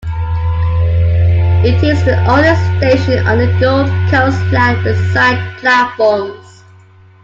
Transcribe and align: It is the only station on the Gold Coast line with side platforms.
It 1.63 1.83
is 1.83 2.03
the 2.05 2.17
only 2.25 2.55
station 2.79 3.23
on 3.27 3.37
the 3.37 3.55
Gold 3.59 3.87
Coast 4.09 4.41
line 4.51 4.83
with 4.83 4.97
side 5.13 5.59
platforms. 5.59 6.63